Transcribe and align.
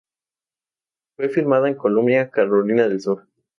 Fue 1.15 1.29
filmada 1.29 1.67
en 1.69 1.75
Columbia, 1.75 2.31
Carolina 2.31 2.87
del 2.87 3.01
Sur. 3.01 3.27